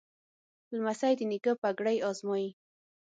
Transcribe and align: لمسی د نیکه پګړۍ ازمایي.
لمسی 0.75 1.13
د 1.19 1.21
نیکه 1.31 1.53
پګړۍ 1.61 1.97
ازمایي. 2.09 2.49